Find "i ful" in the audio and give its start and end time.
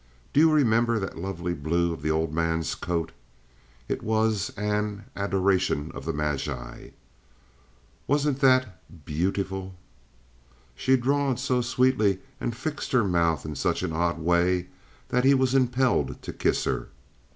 9.37-9.75